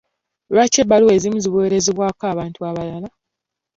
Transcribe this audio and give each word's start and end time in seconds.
Lwaki 0.53 0.77
ebbaluwa 0.83 1.11
ezimu 1.17 1.37
ziweerezebwako 1.43 2.23
abantu 2.33 2.59
abalala? 2.69 3.09